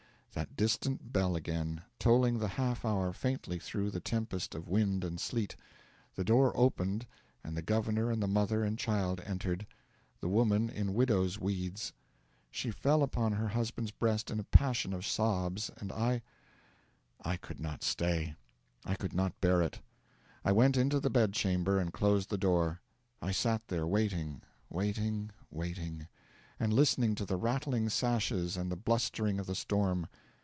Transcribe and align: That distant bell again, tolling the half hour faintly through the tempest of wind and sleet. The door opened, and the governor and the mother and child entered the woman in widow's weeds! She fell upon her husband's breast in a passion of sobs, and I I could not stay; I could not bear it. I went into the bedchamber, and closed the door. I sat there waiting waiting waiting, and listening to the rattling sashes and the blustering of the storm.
That 0.33 0.55
distant 0.55 1.11
bell 1.11 1.35
again, 1.35 1.81
tolling 1.99 2.39
the 2.39 2.47
half 2.47 2.85
hour 2.85 3.11
faintly 3.11 3.59
through 3.59 3.91
the 3.91 3.99
tempest 3.99 4.55
of 4.55 4.69
wind 4.69 5.03
and 5.03 5.19
sleet. 5.19 5.57
The 6.15 6.23
door 6.23 6.53
opened, 6.55 7.05
and 7.43 7.57
the 7.57 7.61
governor 7.61 8.09
and 8.09 8.23
the 8.23 8.29
mother 8.29 8.63
and 8.63 8.79
child 8.79 9.19
entered 9.25 9.67
the 10.21 10.29
woman 10.29 10.69
in 10.69 10.93
widow's 10.93 11.37
weeds! 11.37 11.91
She 12.49 12.71
fell 12.71 13.03
upon 13.03 13.33
her 13.33 13.49
husband's 13.49 13.91
breast 13.91 14.31
in 14.31 14.39
a 14.39 14.45
passion 14.45 14.93
of 14.93 15.05
sobs, 15.05 15.69
and 15.77 15.91
I 15.91 16.21
I 17.21 17.35
could 17.35 17.59
not 17.59 17.83
stay; 17.83 18.35
I 18.85 18.95
could 18.95 19.13
not 19.13 19.41
bear 19.41 19.61
it. 19.61 19.81
I 20.45 20.53
went 20.53 20.77
into 20.77 21.01
the 21.01 21.09
bedchamber, 21.09 21.77
and 21.77 21.91
closed 21.91 22.29
the 22.29 22.37
door. 22.37 22.79
I 23.21 23.31
sat 23.33 23.67
there 23.67 23.85
waiting 23.85 24.43
waiting 24.69 25.31
waiting, 25.51 26.07
and 26.57 26.71
listening 26.71 27.15
to 27.15 27.25
the 27.25 27.37
rattling 27.37 27.89
sashes 27.89 28.55
and 28.55 28.71
the 28.71 28.75
blustering 28.75 29.39
of 29.39 29.47
the 29.47 29.55
storm. 29.55 30.05